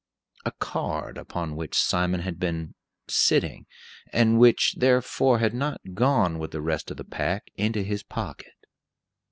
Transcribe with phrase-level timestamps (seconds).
[0.45, 2.73] a card upon which Simon had been
[3.07, 3.67] sitting,
[4.11, 8.65] and which, therefore, had not gone with the rest of the pack into his pocket.